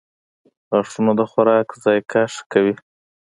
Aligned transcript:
•غاښونه 0.69 1.11
د 1.19 1.21
خوراک 1.31 1.67
ذایقه 1.83 2.21
ښه 2.33 2.43
کوي. 2.51 2.73